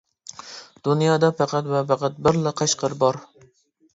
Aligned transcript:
دۇنيادا 0.87 1.29
پەقەت 1.41 1.69
ۋە 1.75 1.83
پەقەت 1.91 2.17
بىرلا 2.27 2.55
قەشقەر 2.61 2.95
بار. 3.05 3.23